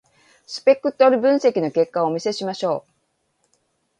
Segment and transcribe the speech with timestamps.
[0.47, 2.91] スペクトル分析の結果をお見せしましょう。